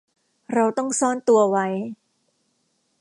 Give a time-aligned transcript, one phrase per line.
[0.53, 1.67] เราต้องซ่อนตัวไว้